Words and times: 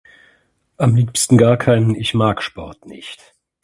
Am 0.77 0.95
liebsten 0.95 1.37
gar 1.37 1.57
keinen, 1.57 1.93
ich 1.93 2.15
mag 2.15 2.41
Sport 2.41 2.87
nicht. 2.87 3.35